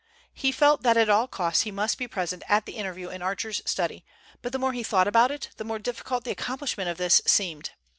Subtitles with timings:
[0.33, 3.61] He felt that at all costs he must be present at the interview in Archer's
[3.67, 4.03] study,
[4.41, 7.69] but the more he thought about it, the more difficult the accomplishment of this seemed.